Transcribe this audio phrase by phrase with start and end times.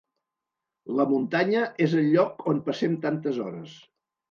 [0.99, 3.79] La muntanya és el lloc on passem tantes hores.